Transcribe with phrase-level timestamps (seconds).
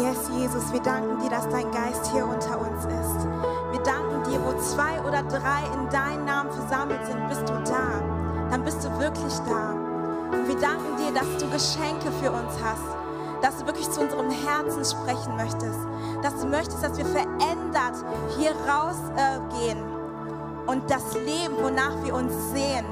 [0.00, 3.26] Yes, Jesus, wir danken dir, dass dein Geist hier unter uns ist.
[3.70, 8.00] Wir danken dir, wo zwei oder drei in deinem Namen versammelt sind, bist du da.
[8.50, 9.72] Dann bist du wirklich da.
[10.32, 12.82] Und wir danken dir, dass du Geschenke für uns hast,
[13.42, 15.78] dass du wirklich zu unserem Herzen sprechen möchtest,
[16.22, 18.02] dass du möchtest, dass wir verändert
[18.38, 22.86] hier rausgehen äh, und das Leben, wonach wir uns sehen,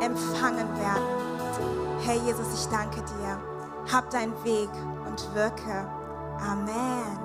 [0.00, 1.06] empfangen werden.
[2.04, 3.38] Herr Jesus, ich danke dir.
[3.92, 4.70] Hab deinen Weg
[5.06, 5.86] und wirke.
[6.40, 7.18] Amen.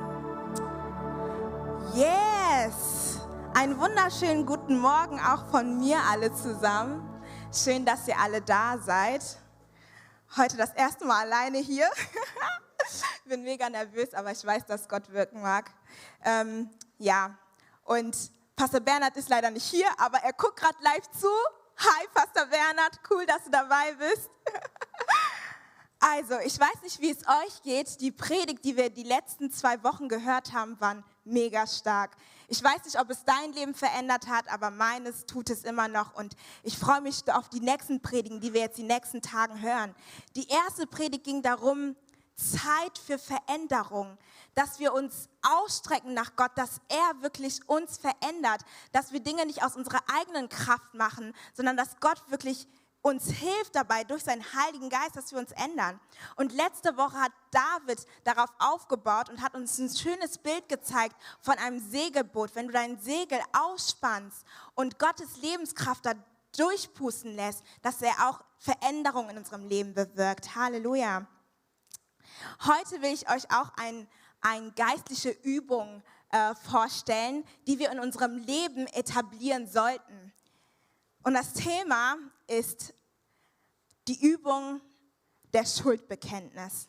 [1.93, 3.19] Yes!
[3.53, 7.21] Einen wunderschönen guten Morgen auch von mir alle zusammen.
[7.53, 9.21] Schön, dass ihr alle da seid.
[10.35, 11.87] Heute das erste Mal alleine hier.
[13.25, 15.69] Bin mega nervös, aber ich weiß, dass Gott wirken mag.
[16.25, 17.37] Ähm, ja,
[17.83, 18.17] und
[18.55, 21.29] Pastor Bernhard ist leider nicht hier, aber er guckt gerade live zu.
[21.77, 24.29] Hi, Pastor Bernhard, cool, dass du dabei bist.
[26.05, 28.01] Also, ich weiß nicht, wie es euch geht.
[28.01, 32.17] Die Predigt, die wir die letzten zwei Wochen gehört haben, waren mega stark.
[32.49, 36.13] Ich weiß nicht, ob es dein Leben verändert hat, aber meines tut es immer noch.
[36.13, 39.95] Und ich freue mich auf die nächsten Predigen, die wir jetzt die nächsten Tagen hören.
[40.35, 41.95] Die erste Predigt ging darum,
[42.35, 44.17] Zeit für Veränderung,
[44.55, 49.63] dass wir uns ausstrecken nach Gott, dass er wirklich uns verändert, dass wir Dinge nicht
[49.63, 52.67] aus unserer eigenen Kraft machen, sondern dass Gott wirklich
[53.03, 55.99] uns hilft dabei durch seinen Heiligen Geist, dass wir uns ändern.
[56.35, 61.55] Und letzte Woche hat David darauf aufgebaut und hat uns ein schönes Bild gezeigt von
[61.59, 62.55] einem Segelboot.
[62.55, 64.43] Wenn du dein Segel ausspannst
[64.73, 66.13] und Gottes Lebenskraft da
[66.57, 70.55] durchpusten lässt, dass er auch Veränderungen in unserem Leben bewirkt.
[70.55, 71.27] Halleluja.
[72.65, 74.07] Heute will ich euch auch eine
[74.43, 80.33] ein geistliche Übung äh, vorstellen, die wir in unserem Leben etablieren sollten.
[81.23, 82.93] Und das Thema ist
[84.07, 84.81] die Übung
[85.53, 86.87] der Schuldbekenntnis.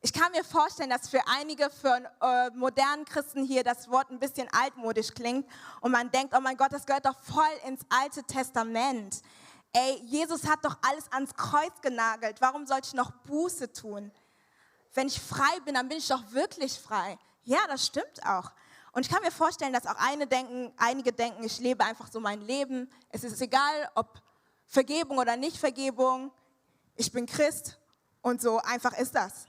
[0.00, 4.20] Ich kann mir vorstellen, dass für einige, für äh, modernen Christen hier das Wort ein
[4.20, 5.44] bisschen altmodisch klingt
[5.80, 9.20] und man denkt, oh mein Gott, das gehört doch voll ins Alte Testament.
[9.72, 12.40] Ey, Jesus hat doch alles ans Kreuz genagelt.
[12.40, 14.12] Warum soll ich noch Buße tun?
[14.94, 17.18] Wenn ich frei bin, dann bin ich doch wirklich frei.
[17.42, 18.52] Ja, das stimmt auch.
[18.92, 22.20] Und ich kann mir vorstellen, dass auch eine denken, einige denken, ich lebe einfach so
[22.20, 22.90] mein Leben.
[23.10, 24.22] Es ist egal, ob
[24.68, 26.30] Vergebung oder nicht Vergebung.
[26.94, 27.78] Ich bin Christ
[28.22, 29.46] und so einfach ist das.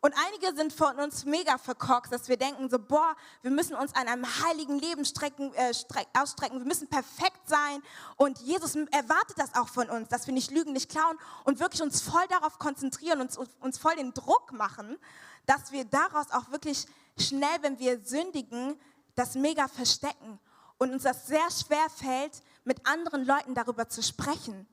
[0.00, 3.94] Und einige sind von uns mega verkorkst, dass wir denken so, boah, wir müssen uns
[3.94, 7.82] an einem heiligen Leben strecken, äh, streck, ausstrecken, wir müssen perfekt sein.
[8.16, 11.82] Und Jesus erwartet das auch von uns, dass wir nicht lügen, nicht klauen und wirklich
[11.82, 14.98] uns voll darauf konzentrieren uns, uns voll den Druck machen,
[15.46, 16.86] dass wir daraus auch wirklich
[17.18, 18.78] schnell, wenn wir sündigen,
[19.16, 20.38] das mega verstecken
[20.78, 24.68] und uns das sehr schwer fällt, mit anderen Leuten darüber zu sprechen,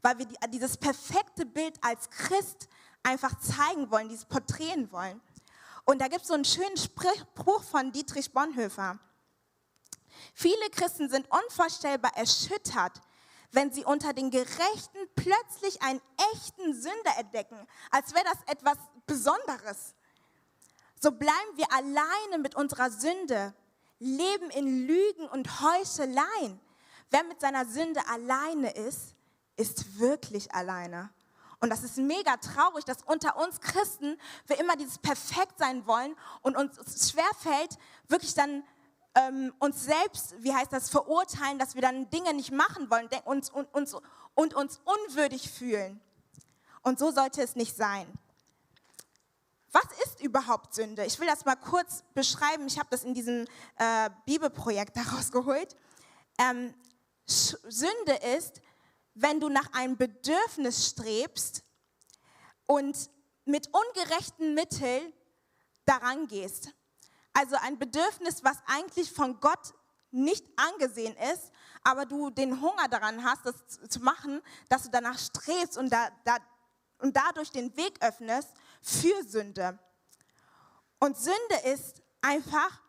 [0.00, 2.68] weil wir dieses perfekte Bild als Christ
[3.02, 5.20] einfach zeigen wollen, dieses porträtieren wollen.
[5.84, 8.98] Und da gibt es so einen schönen Spruch von Dietrich Bonhoeffer.
[10.34, 13.00] Viele Christen sind unvorstellbar erschüttert,
[13.52, 16.00] wenn sie unter den Gerechten plötzlich einen
[16.32, 17.58] echten Sünder entdecken,
[17.90, 19.94] als wäre das etwas Besonderes.
[21.00, 23.54] So bleiben wir alleine mit unserer Sünde,
[23.98, 26.60] leben in Lügen und Heucheleien.
[27.10, 29.14] Wer mit seiner Sünde alleine ist,
[29.56, 31.10] ist wirklich alleine.
[31.60, 36.14] Und das ist mega traurig, dass unter uns Christen wir immer dieses Perfekt sein wollen
[36.42, 37.78] und uns schwerfällt,
[38.08, 38.62] wirklich dann
[39.14, 43.48] ähm, uns selbst, wie heißt das, verurteilen, dass wir dann Dinge nicht machen wollen uns,
[43.48, 43.96] und, uns,
[44.34, 46.00] und uns unwürdig fühlen.
[46.82, 48.06] Und so sollte es nicht sein.
[49.72, 51.04] Was ist überhaupt Sünde?
[51.04, 52.66] Ich will das mal kurz beschreiben.
[52.66, 53.46] Ich habe das in diesem
[53.76, 55.74] äh, Bibelprojekt daraus geholt.
[56.38, 56.74] Ähm,
[57.26, 58.60] Sünde ist,
[59.14, 61.62] wenn du nach einem Bedürfnis strebst
[62.66, 63.10] und
[63.44, 65.12] mit ungerechten Mitteln
[65.84, 66.70] daran gehst.
[67.32, 69.74] Also ein Bedürfnis, was eigentlich von Gott
[70.10, 71.50] nicht angesehen ist,
[71.82, 73.54] aber du den Hunger daran hast, das
[73.88, 76.38] zu machen, dass du danach strebst und, da, da,
[76.98, 78.48] und dadurch den Weg öffnest
[78.80, 79.78] für Sünde.
[80.98, 82.80] Und Sünde ist einfach,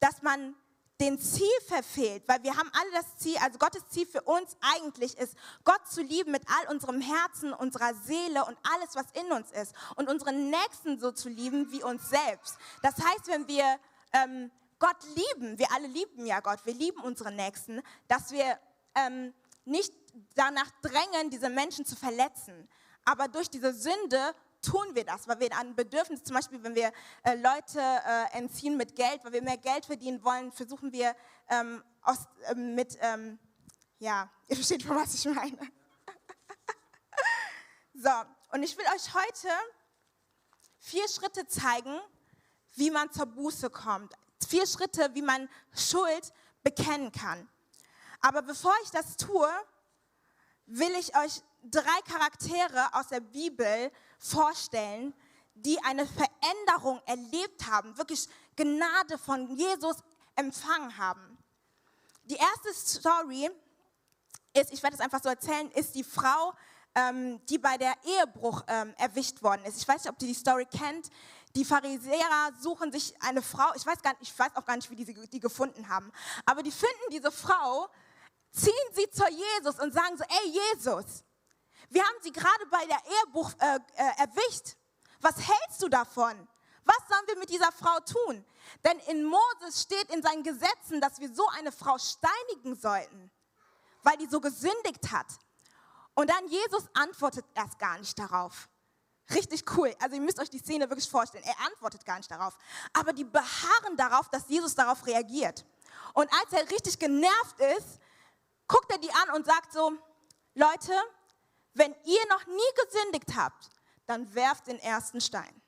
[0.00, 0.54] dass man
[1.02, 5.18] den Ziel verfehlt, weil wir haben alle das Ziel, also Gottes Ziel für uns eigentlich
[5.18, 9.50] ist, Gott zu lieben mit all unserem Herzen, unserer Seele und alles, was in uns
[9.50, 12.56] ist und unseren Nächsten so zu lieben wie uns selbst.
[12.82, 13.64] Das heißt, wenn wir
[14.12, 18.56] ähm, Gott lieben, wir alle lieben ja Gott, wir lieben unsere Nächsten, dass wir
[18.94, 19.34] ähm,
[19.64, 19.92] nicht
[20.36, 22.68] danach drängen, diese Menschen zu verletzen.
[23.04, 26.92] Aber durch diese Sünde tun wir das, weil wir ein Bedürfnis, zum Beispiel wenn wir
[27.24, 31.14] äh, Leute äh, entziehen mit Geld, weil wir mehr Geld verdienen wollen, versuchen wir
[31.48, 33.38] ähm, aus, äh, mit, ähm,
[33.98, 35.58] ja, ihr versteht schon, was ich meine.
[37.94, 38.10] so,
[38.52, 39.48] und ich will euch heute
[40.78, 42.00] vier Schritte zeigen,
[42.74, 44.14] wie man zur Buße kommt.
[44.46, 46.32] Vier Schritte, wie man Schuld
[46.62, 47.48] bekennen kann.
[48.20, 49.48] Aber bevor ich das tue,
[50.78, 55.14] will ich euch drei Charaktere aus der Bibel vorstellen,
[55.54, 59.96] die eine Veränderung erlebt haben, wirklich Gnade von Jesus
[60.34, 61.38] empfangen haben.
[62.24, 63.50] Die erste Story
[64.54, 66.52] ist, ich werde es einfach so erzählen, ist die Frau,
[66.94, 69.76] ähm, die bei der Ehebruch ähm, erwischt worden ist.
[69.78, 71.10] Ich weiß nicht, ob ihr die Story kennt.
[71.54, 74.90] Die Pharisäer suchen sich eine Frau, ich weiß, gar nicht, ich weiß auch gar nicht,
[74.90, 76.10] wie die sie die gefunden haben,
[76.46, 77.90] aber die finden diese Frau,
[78.52, 81.24] ziehen sie zu Jesus und sagen so, ey Jesus,
[81.88, 84.76] wir haben sie gerade bei der Ehebruch äh, äh, erwischt.
[85.20, 86.48] Was hältst du davon?
[86.84, 88.44] Was sollen wir mit dieser Frau tun?
[88.84, 93.30] Denn in Moses steht in seinen Gesetzen, dass wir so eine Frau steinigen sollten,
[94.02, 95.26] weil die so gesündigt hat.
[96.14, 98.68] Und dann Jesus antwortet erst gar nicht darauf.
[99.30, 99.94] Richtig cool.
[100.00, 101.44] Also ihr müsst euch die Szene wirklich vorstellen.
[101.44, 102.56] Er antwortet gar nicht darauf.
[102.92, 105.64] Aber die beharren darauf, dass Jesus darauf reagiert.
[106.14, 108.00] Und als er richtig genervt ist,
[108.72, 109.92] guckt er die an und sagt so,
[110.54, 110.92] Leute,
[111.74, 113.68] wenn ihr noch nie gesündigt habt,
[114.06, 115.62] dann werft den ersten Stein.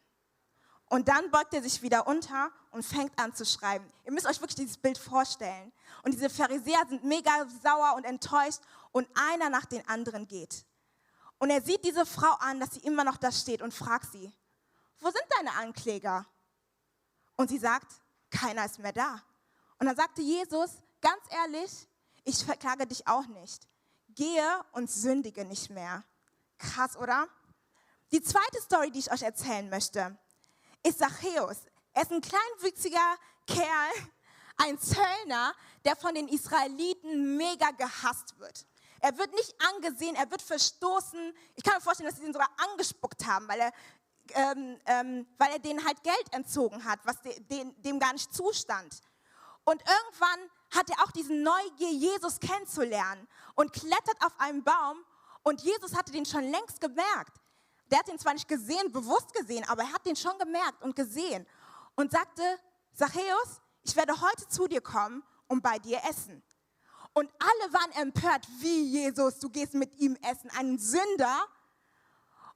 [0.86, 3.90] Und dann beugt er sich wieder unter und fängt an zu schreiben.
[4.04, 5.72] Ihr müsst euch wirklich dieses Bild vorstellen.
[6.02, 8.60] Und diese Pharisäer sind mega sauer und enttäuscht
[8.92, 10.64] und einer nach den anderen geht.
[11.38, 14.32] Und er sieht diese Frau an, dass sie immer noch da steht und fragt sie,
[15.00, 16.26] wo sind deine Ankläger?
[17.36, 17.92] Und sie sagt,
[18.30, 19.22] keiner ist mehr da.
[19.78, 20.70] Und dann sagte Jesus,
[21.00, 21.88] ganz ehrlich,
[22.25, 23.69] ich verklage dich auch nicht.
[24.09, 26.05] Gehe und sündige nicht mehr.
[26.59, 27.29] Krass, oder?
[28.12, 30.17] Die zweite Story, die ich euch erzählen möchte,
[30.82, 31.59] ist Zachäus.
[31.93, 33.17] Er ist ein kleinwüchsiger
[33.47, 33.93] Kerl,
[34.56, 35.55] ein Zöllner,
[35.85, 38.67] der von den Israeliten mega gehasst wird.
[39.00, 41.35] Er wird nicht angesehen, er wird verstoßen.
[41.56, 43.73] Ich kann mir vorstellen, dass sie ihn sogar angespuckt haben, weil er,
[44.31, 48.32] ähm, ähm, weil er denen halt Geld entzogen hat, was de, de, dem gar nicht
[48.32, 49.03] zustand.
[49.65, 54.99] Und irgendwann hat er auch diesen Neugier, Jesus kennenzulernen und klettert auf einen Baum
[55.43, 57.41] und Jesus hatte den schon längst gemerkt.
[57.91, 60.97] Der hat ihn zwar nicht gesehen, bewusst gesehen, aber er hat den schon gemerkt und
[60.97, 61.47] gesehen
[61.97, 62.43] und sagte,
[62.94, 66.43] Zachäus, ich werde heute zu dir kommen und bei dir essen.
[67.12, 71.47] Und alle waren empört, wie Jesus, du gehst mit ihm essen, ein Sünder.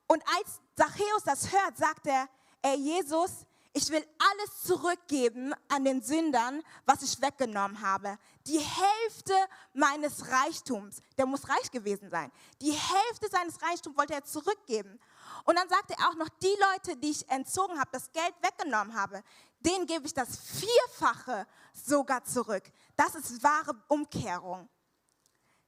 [0.09, 2.29] Und als Zachäus das hört, sagt er,
[2.63, 8.19] ey Jesus, ich will alles zurückgeben an den Sündern, was ich weggenommen habe.
[8.47, 9.35] Die Hälfte
[9.73, 14.99] meines Reichtums, der muss reich gewesen sein, die Hälfte seines Reichtums wollte er zurückgeben.
[15.45, 18.95] Und dann sagt er auch noch, die Leute, die ich entzogen habe, das Geld weggenommen
[18.95, 19.23] habe,
[19.61, 22.65] denen gebe ich das Vierfache sogar zurück.
[22.97, 24.69] Das ist wahre Umkehrung.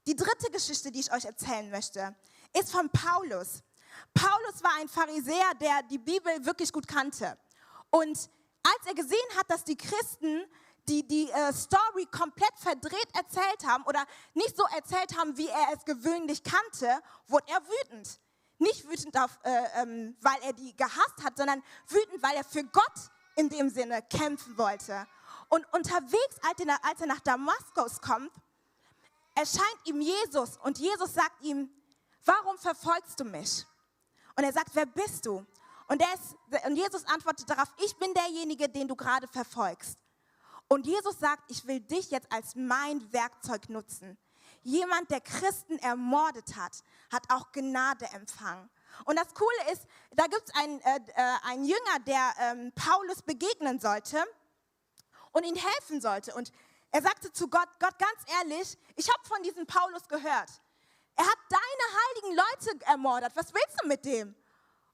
[0.06, 2.16] Die dritte Geschichte, die ich euch erzählen möchte,
[2.58, 3.62] ist von Paulus.
[4.14, 7.38] Paulus war ein Pharisäer, der die Bibel wirklich gut kannte.
[7.90, 8.30] Und
[8.62, 10.44] als er gesehen hat, dass die Christen
[10.88, 14.04] die, die äh, Story komplett verdreht erzählt haben oder
[14.34, 18.20] nicht so erzählt haben, wie er es gewöhnlich kannte, wurde er wütend.
[18.58, 22.64] Nicht wütend, auf, äh, ähm, weil er die gehasst hat, sondern wütend, weil er für
[22.64, 25.06] Gott in dem Sinne kämpfen wollte.
[25.48, 26.36] Und unterwegs,
[26.82, 28.32] als er nach Damaskus kommt,
[29.34, 31.70] erscheint ihm Jesus und Jesus sagt ihm,
[32.24, 33.64] warum verfolgst du mich?
[34.36, 35.46] Und er sagt, wer bist du?
[35.90, 39.98] Und, ist, und Jesus antwortet darauf, ich bin derjenige, den du gerade verfolgst.
[40.68, 44.16] Und Jesus sagt, ich will dich jetzt als mein Werkzeug nutzen.
[44.62, 48.70] Jemand, der Christen ermordet hat, hat auch Gnade empfangen.
[49.04, 49.82] Und das Coole ist,
[50.12, 54.22] da gibt es einen, äh, äh, einen Jünger, der ähm, Paulus begegnen sollte
[55.32, 56.36] und ihm helfen sollte.
[56.36, 56.52] Und
[56.92, 60.50] er sagte zu Gott, Gott, ganz ehrlich, ich habe von diesem Paulus gehört.
[61.16, 63.32] Er hat deine heiligen Leute ermordet.
[63.34, 64.36] Was willst du mit dem?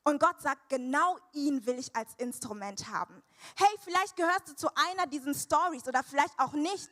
[0.06, 3.20] Und Gott sagt, genau ihn will ich als Instrument haben.
[3.56, 6.88] Hey, vielleicht gehörst du zu einer dieser Stories oder vielleicht auch nicht,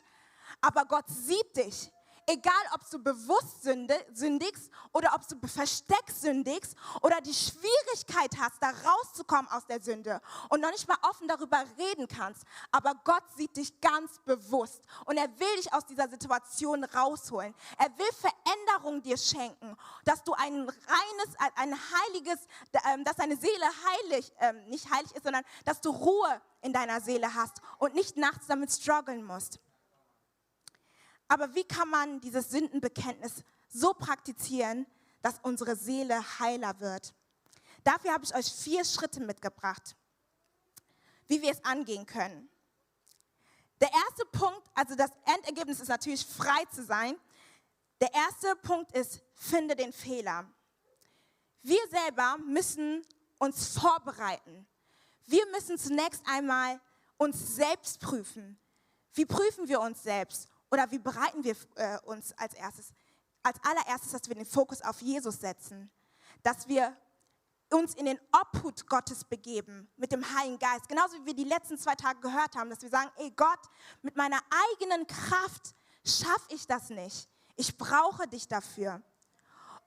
[0.59, 1.89] aber Gott sieht dich
[2.27, 8.69] egal ob du bewusst sündigst oder ob du versteckt sündigst oder die Schwierigkeit hast, da
[8.69, 12.43] rauszukommen aus der Sünde und noch nicht mal offen darüber reden kannst.
[12.71, 17.53] Aber Gott sieht dich ganz bewusst und er will dich aus dieser Situation rausholen.
[17.77, 22.39] Er will Veränderung dir schenken, dass du ein reines, ein heiliges,
[22.87, 27.01] ähm, dass deine Seele heilig, ähm, nicht heilig ist, sondern dass du Ruhe in deiner
[27.01, 29.59] Seele hast und nicht nachts damit strugglen musst.
[31.27, 34.85] Aber wie kann man dieses Sündenbekenntnis so praktizieren,
[35.21, 37.13] dass unsere Seele heiler wird?
[37.83, 39.95] Dafür habe ich euch vier Schritte mitgebracht,
[41.27, 42.49] wie wir es angehen können.
[43.81, 47.15] Der erste Punkt, also das Endergebnis ist natürlich frei zu sein.
[47.99, 50.49] Der erste Punkt ist, finde den Fehler.
[51.61, 53.05] Wir selber müssen
[53.39, 54.67] uns vorbereiten.
[55.25, 56.79] Wir müssen zunächst einmal
[57.17, 58.59] uns selbst prüfen.
[59.13, 60.47] Wie prüfen wir uns selbst?
[60.75, 62.91] Oder wie bereiten wir äh, uns als erstes?
[63.43, 65.89] Als allererstes, dass wir den Fokus auf Jesus setzen.
[66.43, 66.93] Dass wir
[67.71, 70.89] uns in den Obhut Gottes begeben mit dem Heiligen Geist.
[70.89, 73.59] Genauso wie wir die letzten zwei Tage gehört haben, dass wir sagen, ey Gott,
[74.01, 74.41] mit meiner
[74.73, 77.29] eigenen Kraft schaffe ich das nicht.
[77.55, 79.01] Ich brauche dich dafür.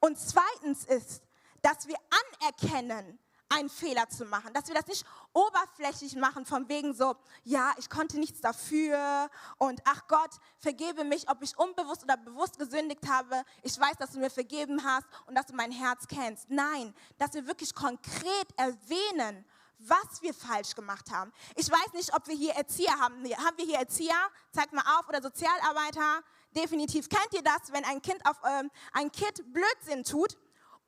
[0.01, 1.23] Und zweitens ist,
[1.61, 1.97] dass wir
[2.41, 7.73] anerkennen, einen Fehler zu machen, dass wir das nicht oberflächlich machen, von wegen so, ja,
[7.79, 13.09] ich konnte nichts dafür und ach Gott, vergebe mich, ob ich unbewusst oder bewusst gesündigt
[13.09, 13.43] habe.
[13.63, 16.51] Ich weiß, dass du mir vergeben hast und dass du mein Herz kennst.
[16.51, 19.45] Nein, dass wir wirklich konkret erwähnen,
[19.79, 21.33] was wir falsch gemacht haben.
[21.55, 23.23] Ich weiß nicht, ob wir hier Erzieher haben.
[23.25, 24.29] Haben wir hier Erzieher?
[24.53, 25.09] Zeigt mal auf.
[25.09, 26.23] Oder Sozialarbeiter?
[26.57, 27.09] Definitiv.
[27.09, 30.37] Kennt ihr das, wenn ein Kind, auf, ähm, ein kind Blödsinn tut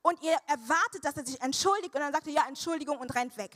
[0.03, 3.37] und ihr erwartet, dass er sich entschuldigt und dann sagt er, ja, Entschuldigung und rennt
[3.37, 3.53] weg.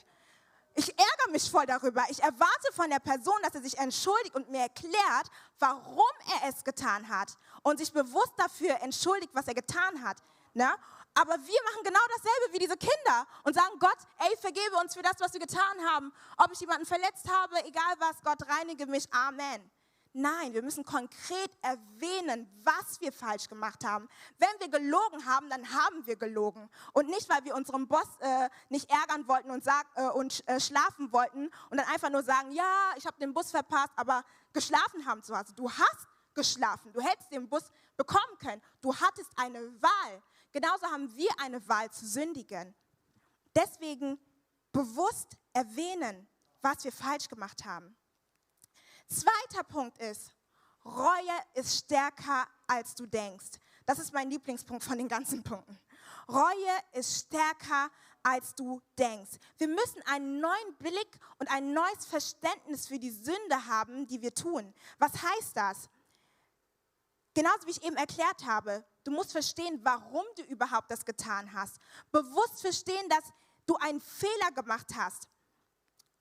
[0.76, 2.04] Ich ärgere mich voll darüber.
[2.08, 6.10] Ich erwarte von der Person, dass er sich entschuldigt und mir erklärt, warum
[6.42, 7.28] er es getan hat
[7.62, 10.16] und sich bewusst dafür entschuldigt, was er getan hat.
[10.52, 10.68] Ne?
[11.14, 15.02] Aber wir machen genau dasselbe wie diese Kinder und sagen, Gott, ey, vergebe uns für
[15.02, 16.12] das, was wir getan haben.
[16.38, 19.06] Ob ich jemanden verletzt habe, egal was, Gott, reinige mich.
[19.12, 19.70] Amen.
[20.16, 24.08] Nein, wir müssen konkret erwähnen, was wir falsch gemacht haben.
[24.38, 26.70] Wenn wir gelogen haben, dann haben wir gelogen.
[26.92, 30.60] Und nicht, weil wir unseren Boss äh, nicht ärgern wollten und, sag, äh, und äh,
[30.60, 35.04] schlafen wollten und dann einfach nur sagen, ja, ich habe den Bus verpasst, aber geschlafen
[35.04, 35.52] haben zu Hause.
[35.52, 36.92] Du hast geschlafen.
[36.92, 37.64] Du hättest den Bus
[37.96, 38.62] bekommen können.
[38.82, 40.22] Du hattest eine Wahl.
[40.52, 42.72] Genauso haben wir eine Wahl zu sündigen.
[43.52, 44.20] Deswegen
[44.70, 46.28] bewusst erwähnen,
[46.62, 47.96] was wir falsch gemacht haben.
[49.14, 50.32] Zweiter Punkt ist,
[50.84, 53.60] Reue ist stärker, als du denkst.
[53.86, 55.78] Das ist mein Lieblingspunkt von den ganzen Punkten.
[56.28, 57.90] Reue ist stärker,
[58.22, 59.38] als du denkst.
[59.58, 64.34] Wir müssen einen neuen Blick und ein neues Verständnis für die Sünde haben, die wir
[64.34, 64.74] tun.
[64.98, 65.88] Was heißt das?
[67.34, 71.78] Genauso wie ich eben erklärt habe, du musst verstehen, warum du überhaupt das getan hast.
[72.10, 73.24] Bewusst verstehen, dass
[73.66, 75.28] du einen Fehler gemacht hast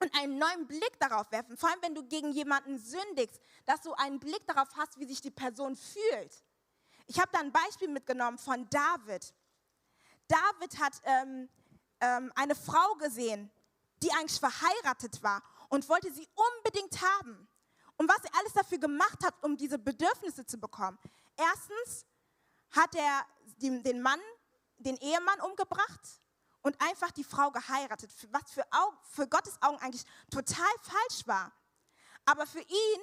[0.04, 1.56] und einen neuen Blick darauf werfen.
[1.56, 5.20] Vor allem, wenn du gegen jemanden sündigst, dass du einen Blick darauf hast, wie sich
[5.20, 6.44] die Person fühlt.
[7.06, 9.34] Ich habe da ein Beispiel mitgenommen von David.
[10.28, 11.48] David hat ähm,
[12.00, 13.50] ähm, eine Frau gesehen,
[14.02, 17.48] die eigentlich verheiratet war und wollte sie unbedingt haben.
[17.96, 20.98] Und was er alles dafür gemacht hat, um diese Bedürfnisse zu bekommen.
[21.36, 22.04] Erstens
[22.72, 23.26] hat er
[23.58, 24.20] den Mann,
[24.78, 26.20] den Ehemann umgebracht
[26.64, 31.52] und einfach die Frau geheiratet, was für, Augen, für Gottes Augen eigentlich total falsch war.
[32.24, 33.00] Aber für ihn,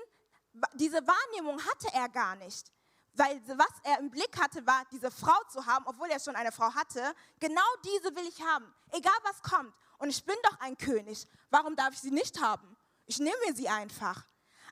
[0.73, 2.71] diese Wahrnehmung hatte er gar nicht.
[3.13, 6.51] Weil was er im Blick hatte, war, diese Frau zu haben, obwohl er schon eine
[6.51, 7.13] Frau hatte.
[7.39, 9.73] Genau diese will ich haben, egal was kommt.
[9.99, 11.27] Und ich bin doch ein König.
[11.51, 12.75] Warum darf ich sie nicht haben?
[13.05, 14.25] Ich nehme mir sie einfach.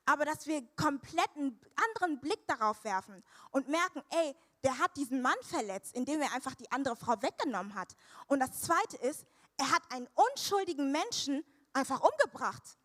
[0.04, 5.22] Aber dass wir komplett einen anderen Blick darauf werfen und merken, ey, der hat diesen
[5.22, 7.94] Mann verletzt, indem er einfach die andere Frau weggenommen hat.
[8.26, 9.24] Und das Zweite ist,
[9.56, 12.78] er hat einen unschuldigen Menschen einfach umgebracht.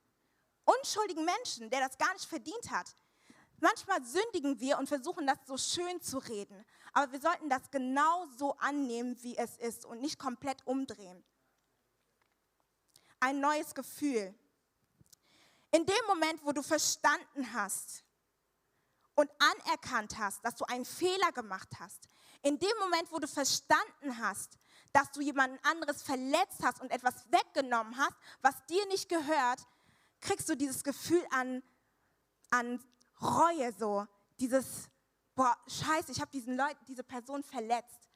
[0.63, 2.95] Unschuldigen Menschen, der das gar nicht verdient hat.
[3.59, 6.65] Manchmal sündigen wir und versuchen das so schön zu reden.
[6.93, 11.23] Aber wir sollten das genau so annehmen, wie es ist und nicht komplett umdrehen.
[13.19, 14.33] Ein neues Gefühl.
[15.71, 18.04] In dem Moment, wo du verstanden hast,
[19.15, 22.09] und anerkannt hast, dass du einen Fehler gemacht hast,
[22.41, 24.57] in dem Moment, wo du verstanden hast,
[24.93, 29.65] dass du jemanden anderes verletzt hast und etwas weggenommen hast, was dir nicht gehört,
[30.21, 31.63] kriegst du dieses Gefühl an,
[32.51, 32.83] an
[33.21, 34.05] Reue, so
[34.39, 34.89] dieses,
[35.33, 38.09] boah, scheiße, ich habe diese Person verletzt.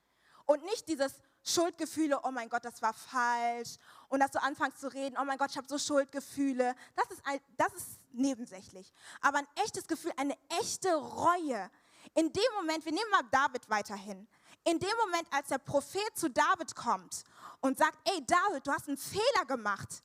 [0.46, 3.77] Und nicht dieses Schuldgefühle, oh mein Gott, das war falsch.
[4.08, 6.75] Und dass du anfängst zu reden, oh mein Gott, ich habe so Schuldgefühle.
[6.96, 8.91] Das ist, ein, das ist nebensächlich.
[9.22, 11.69] Aber ein echtes Gefühl, eine echte Reue.
[12.15, 14.27] In dem Moment, wir nehmen mal David weiterhin.
[14.65, 17.24] In dem Moment, als der Prophet zu David kommt
[17.62, 20.03] und sagt, ey David, du hast einen Fehler gemacht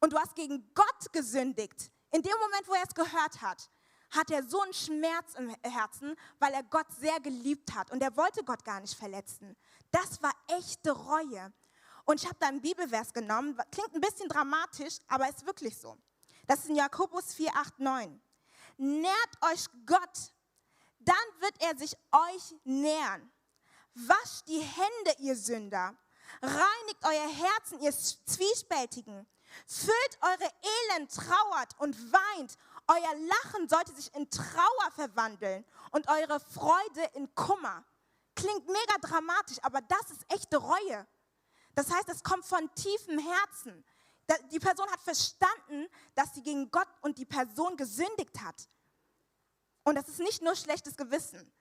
[0.00, 1.90] und du hast gegen Gott gesündigt.
[2.10, 3.70] In dem Moment, wo er es gehört hat,
[4.10, 8.16] hat er so einen Schmerz im Herzen, weil er Gott sehr geliebt hat und er
[8.16, 9.56] wollte Gott gar nicht verletzen.
[9.90, 11.52] Das war echte Reue.
[12.04, 15.96] Und ich habe da einen Bibelvers genommen, klingt ein bisschen dramatisch, aber ist wirklich so.
[16.46, 18.22] Das ist in Jakobus 4, 8, 9.
[18.78, 20.32] Nährt euch Gott,
[21.00, 23.30] dann wird er sich euch nähern.
[23.94, 25.94] Wascht die Hände, ihr Sünder.
[26.42, 29.26] Reinigt euer Herzen, ihr Zwiespältigen.
[29.66, 30.50] Füllt eure
[30.92, 32.56] Elend, trauert und weint.
[32.86, 37.84] Euer Lachen sollte sich in Trauer verwandeln und eure Freude in Kummer.
[38.40, 41.06] Klingt mega dramatisch, aber das ist echte Reue.
[41.74, 43.84] Das heißt, es kommt von tiefem Herzen.
[44.50, 48.68] Die Person hat verstanden, dass sie gegen Gott und die Person gesündigt hat.
[49.84, 51.52] Und das ist nicht nur schlechtes Gewissen.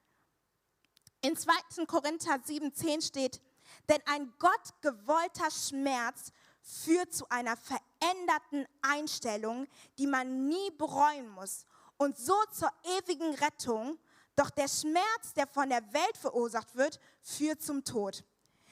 [1.22, 1.86] In 2.
[1.86, 3.42] Korinther 7,10 steht,
[3.90, 6.32] denn ein Gott gewollter Schmerz
[6.62, 9.68] führt zu einer veränderten Einstellung,
[9.98, 11.66] die man nie bereuen muss
[11.98, 14.00] und so zur ewigen Rettung.
[14.40, 18.24] Doch der Schmerz, der von der Welt verursacht wird, führt zum Tod.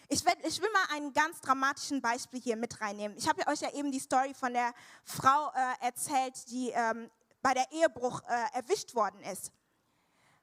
[0.07, 3.17] Ich will, ich will mal ein ganz dramatischen Beispiel hier mit reinnehmen.
[3.17, 7.53] Ich habe euch ja eben die Story von der Frau äh, erzählt, die ähm, bei
[7.53, 9.51] der Ehebruch äh, erwischt worden ist.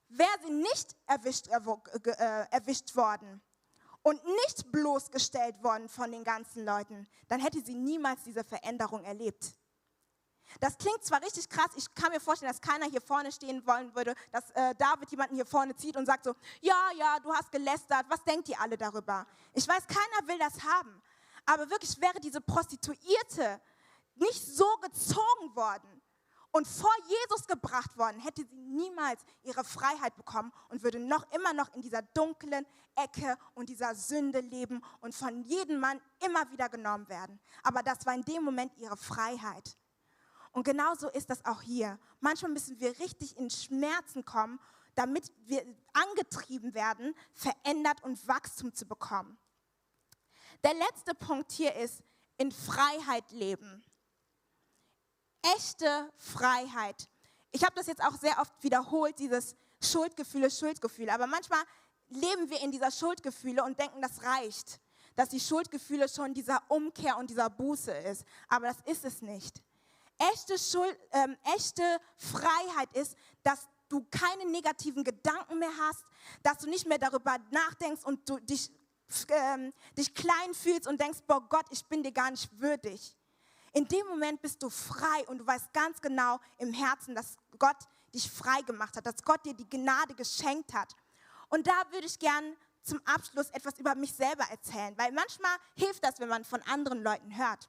[0.09, 3.41] Wäre sie nicht erwischt, äh, äh, erwischt worden
[4.03, 9.55] und nicht bloßgestellt worden von den ganzen Leuten, dann hätte sie niemals diese Veränderung erlebt.
[10.61, 13.95] Das klingt zwar richtig krass, ich kann mir vorstellen, dass keiner hier vorne stehen wollen
[13.95, 17.51] würde, dass äh, David jemanden hier vorne zieht und sagt so, ja, ja, du hast
[17.51, 19.27] gelästert, was denkt ihr alle darüber?
[19.53, 21.03] Ich weiß, keiner will das haben.
[21.47, 23.61] Aber wirklich wäre diese Prostituierte
[24.15, 26.03] nicht so gezogen worden
[26.53, 31.53] und vor Jesus gebracht worden, hätte sie niemals ihre Freiheit bekommen und würde noch immer
[31.53, 36.69] noch in dieser dunklen Ecke und dieser Sünde leben und von jedem Mann immer wieder
[36.69, 37.41] genommen werden.
[37.65, 39.77] Aber das war in dem Moment ihre Freiheit.
[40.55, 41.99] Und genauso ist das auch hier.
[42.21, 44.61] Manchmal müssen wir richtig in Schmerzen kommen,
[44.95, 49.37] damit wir angetrieben werden, verändert und Wachstum zu bekommen.
[50.63, 52.05] Der letzte Punkt hier ist,
[52.37, 53.85] in Freiheit leben.
[55.57, 57.09] Echte Freiheit.
[57.51, 61.13] Ich habe das jetzt auch sehr oft wiederholt, dieses Schuldgefühle, Schuldgefühle.
[61.13, 61.63] Aber manchmal
[62.11, 64.81] leben wir in dieser Schuldgefühle und denken, das reicht.
[65.17, 68.25] Dass die Schuldgefühle schon dieser Umkehr und dieser Buße ist.
[68.49, 69.61] Aber das ist es nicht.
[70.19, 71.83] Echte, Schuld, ähm, echte
[72.17, 76.05] Freiheit ist, dass du keine negativen Gedanken mehr hast,
[76.43, 78.71] dass du nicht mehr darüber nachdenkst und du dich,
[79.29, 83.17] ähm, dich klein fühlst und denkst, boah Gott, ich bin dir gar nicht würdig.
[83.73, 87.77] In dem Moment bist du frei und du weißt ganz genau im Herzen, dass Gott
[88.15, 90.95] dich frei gemacht hat, dass Gott dir die Gnade geschenkt hat.
[91.49, 96.05] Und da würde ich gern zum Abschluss etwas über mich selber erzählen, weil manchmal hilft
[96.05, 97.69] das, wenn man von anderen Leuten hört.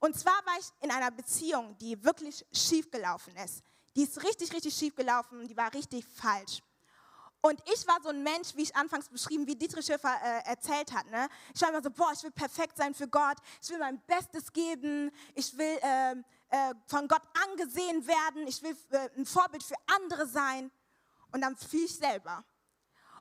[0.00, 3.62] Und zwar war ich in einer Beziehung, die wirklich schief gelaufen ist.
[3.96, 6.62] Die ist richtig, richtig schief gelaufen, die war richtig falsch.
[7.40, 10.90] Und ich war so ein Mensch, wie ich anfangs beschrieben, wie Dietrich Schäfer äh, erzählt
[10.92, 11.06] hat.
[11.10, 11.28] Ne?
[11.54, 14.50] Ich war immer so, boah, ich will perfekt sein für Gott, ich will mein Bestes
[14.50, 16.12] geben, ich will äh,
[16.48, 20.70] äh, von Gott angesehen werden, ich will äh, ein Vorbild für andere sein.
[21.32, 22.42] Und dann fiel ich selber.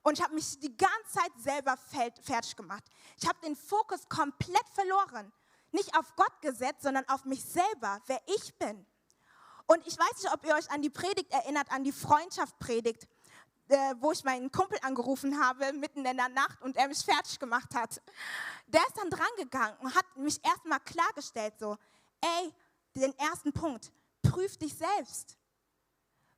[0.04, 2.84] Und ich habe mich die ganze Zeit selber fertig gemacht.
[3.18, 5.34] Ich habe den Fokus komplett verloren
[5.74, 8.86] nicht auf Gott gesetzt, sondern auf mich selber, wer ich bin.
[9.66, 13.08] Und ich weiß nicht, ob ihr euch an die Predigt erinnert, an die Freundschaftspredigt,
[13.70, 17.40] äh, wo ich meinen Kumpel angerufen habe, mitten in der Nacht und er mich fertig
[17.40, 18.02] gemacht hat.
[18.68, 21.78] Der ist dann drangegangen und hat mich erstmal klargestellt, so,
[22.22, 22.54] ey,
[22.96, 25.38] den ersten Punkt, prüf dich selbst.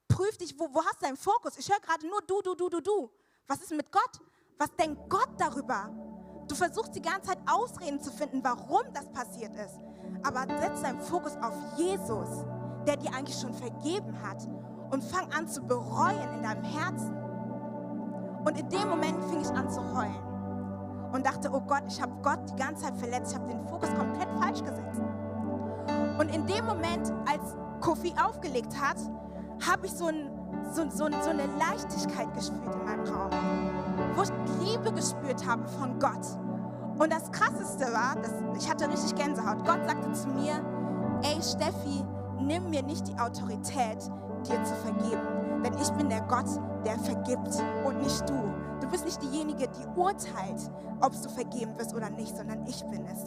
[0.08, 1.58] Prüf dich, wo, wo hast du deinen Fokus?
[1.58, 3.12] Ich höre gerade nur du, du, du, du, du.
[3.48, 4.20] Was ist mit Gott?
[4.58, 6.15] Was denkt Gott darüber?
[6.48, 9.80] Du versuchst die ganze Zeit Ausreden zu finden, warum das passiert ist.
[10.24, 12.46] Aber setz deinen Fokus auf Jesus,
[12.86, 14.48] der dir eigentlich schon vergeben hat.
[14.92, 17.14] Und fang an zu bereuen in deinem Herzen.
[18.46, 21.12] Und in dem Moment fing ich an zu heulen.
[21.12, 23.32] Und dachte, oh Gott, ich habe Gott die ganze Zeit verletzt.
[23.32, 25.02] Ich habe den Fokus komplett falsch gesetzt.
[26.20, 28.98] Und in dem Moment, als Kofi aufgelegt hat,
[29.68, 30.30] habe ich so, ein,
[30.72, 33.75] so, so, so eine Leichtigkeit gespürt in meinem Raum
[34.16, 34.32] wo ich
[34.62, 36.26] Liebe gespürt habe von Gott.
[36.98, 39.66] Und das Krasseste war, dass ich hatte richtig Gänsehaut.
[39.66, 40.54] Gott sagte zu mir,
[41.24, 42.06] ey Steffi,
[42.40, 44.04] nimm mir nicht die Autorität,
[44.48, 45.62] dir zu vergeben.
[45.64, 46.48] Denn ich bin der Gott,
[46.86, 48.54] der vergibt und nicht du.
[48.82, 50.70] Du bist nicht diejenige, die urteilt,
[51.02, 53.24] ob du vergeben wirst oder nicht, sondern ich bin es.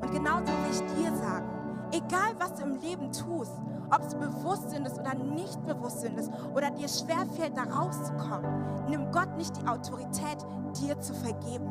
[0.00, 1.46] Und genauso will ich dir sagen,
[1.92, 3.52] egal was du im Leben tust,
[3.94, 9.36] ob es bewusst ist oder nicht bewusst ist oder dir schwerfällt, da rauszukommen, nimm Gott
[9.36, 10.38] nicht die Autorität,
[10.80, 11.70] dir zu vergeben.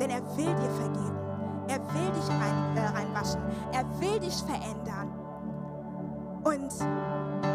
[0.00, 1.18] Denn er will dir vergeben.
[1.68, 3.40] Er will dich rein, äh, reinwaschen.
[3.72, 5.10] Er will dich verändern.
[6.44, 6.72] Und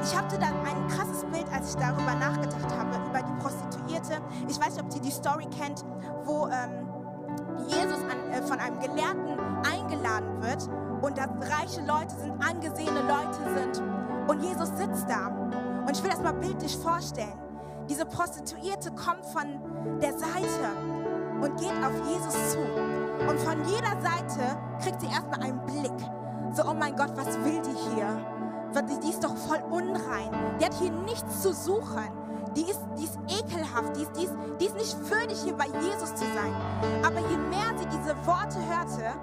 [0.01, 4.21] ich hatte dann ein krasses Bild, als ich darüber nachgedacht habe, über die Prostituierte.
[4.47, 5.83] Ich weiß nicht, ob ihr die Story kennt,
[6.23, 6.87] wo ähm,
[7.67, 9.37] Jesus an, äh, von einem Gelehrten
[9.69, 10.69] eingeladen wird
[11.01, 13.83] und dass reiche Leute sind, angesehene Leute sind
[14.27, 15.27] und Jesus sitzt da.
[15.27, 17.33] Und ich will das mal bildlich vorstellen.
[17.89, 20.69] Diese Prostituierte kommt von der Seite
[21.41, 22.59] und geht auf Jesus zu.
[22.59, 26.09] Und von jeder Seite kriegt sie erstmal einen Blick.
[26.53, 28.21] So, oh mein Gott, was will die hier?
[29.01, 30.29] Die ist doch voll unrein.
[30.59, 32.09] Die hat hier nichts zu suchen.
[32.55, 33.95] Die ist, die ist ekelhaft.
[33.95, 36.53] Die ist, die, ist, die ist nicht würdig, hier bei Jesus zu sein.
[37.03, 39.17] Aber je mehr sie diese Worte hörte,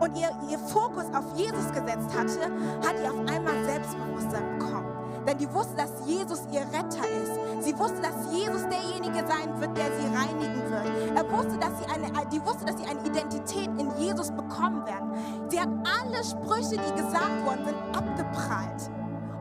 [0.00, 2.50] und ihr, ihr Fokus auf Jesus gesetzt hatte,
[2.86, 4.86] hat ihr auf einmal Selbstbewusstsein bekommen.
[5.26, 7.64] Denn die wusste, dass Jesus ihr Retter ist.
[7.64, 11.16] Sie wusste, dass Jesus derjenige sein wird, der sie reinigen wird.
[11.16, 15.12] Er wusste, dass sie eine, die wusste, dass sie eine Identität in Jesus bekommen werden.
[15.48, 18.90] Sie hat alle Sprüche, die gesagt worden sind, abgeprallt.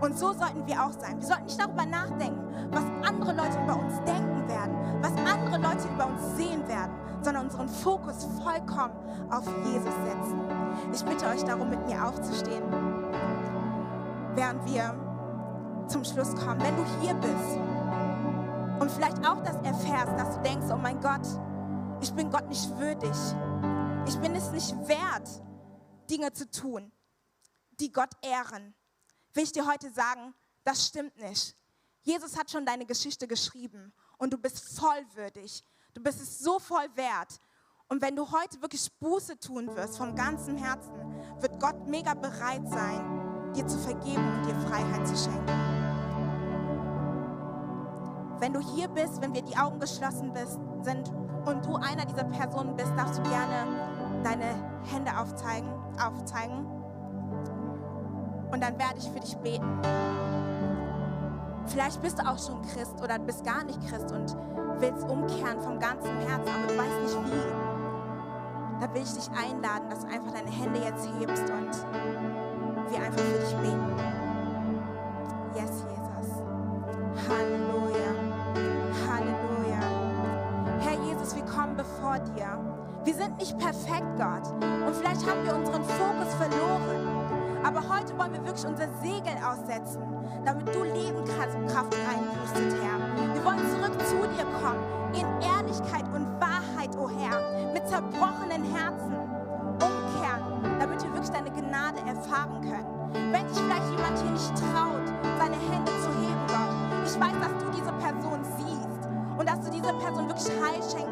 [0.01, 1.19] Und so sollten wir auch sein.
[1.19, 2.41] Wir sollten nicht darüber nachdenken,
[2.71, 6.91] was andere Leute über uns denken werden, was andere Leute über uns sehen werden,
[7.21, 8.93] sondern unseren Fokus vollkommen
[9.29, 10.41] auf Jesus setzen.
[10.93, 12.63] Ich bitte euch darum, mit mir aufzustehen,
[14.35, 16.61] während wir zum Schluss kommen.
[16.61, 17.57] Wenn du hier bist
[18.79, 21.27] und vielleicht auch das erfährst, dass du denkst, oh mein Gott,
[22.01, 23.11] ich bin Gott nicht würdig.
[24.07, 25.29] Ich bin es nicht wert,
[26.09, 26.91] Dinge zu tun,
[27.79, 28.73] die Gott ehren.
[29.33, 31.55] Will ich dir heute sagen, das stimmt nicht.
[32.01, 35.63] Jesus hat schon deine Geschichte geschrieben und du bist vollwürdig.
[35.99, 37.41] Du bist es so voll wert.
[37.89, 40.93] Und wenn du heute wirklich Buße tun wirst, von ganzem Herzen,
[41.41, 45.45] wird Gott mega bereit sein, dir zu vergeben und dir Freiheit zu schenken.
[48.39, 51.11] Wenn du hier bist, wenn wir die Augen geschlossen bist, sind
[51.45, 55.69] und du einer dieser Personen bist, darfst du gerne deine Hände aufzeigen,
[56.01, 56.65] aufzeigen.
[58.53, 59.81] Und dann werde ich für dich beten.
[61.67, 64.35] Vielleicht bist du auch schon Christ oder bist gar nicht Christ und
[64.79, 67.79] willst umkehren vom ganzen Herzen, aber du weißt nicht wie.
[68.79, 73.19] Da will ich dich einladen, dass du einfach deine Hände jetzt hebst und wir einfach
[73.19, 73.95] für dich beten.
[75.53, 76.41] Yes, Jesus.
[77.27, 78.11] Halleluja.
[79.09, 79.79] Halleluja.
[80.79, 82.57] Herr Jesus, wir kommen bevor dir.
[83.03, 84.51] Wir sind nicht perfekt, Gott.
[84.61, 87.08] Und vielleicht haben wir unseren Fokus verloren.
[87.63, 90.01] Aber heute wollen wir wirklich unser Segel aussetzen,
[90.45, 93.33] damit du Leben, Kraft reinpustet, Herr.
[93.33, 94.79] Wir wollen zurück zu dir kommen,
[95.13, 99.13] in Ehrlichkeit und Wahrheit, o oh Herr, mit zerbrochenen Herzen
[99.73, 103.33] umkehren, damit wir wirklich deine Gnade erfahren können.
[103.33, 106.71] Wenn sich vielleicht jemand hier nicht traut, seine Hände zu heben, Gott,
[107.05, 111.08] ich weiß, dass du diese Person siehst und dass du dieser Person wirklich Heil schenken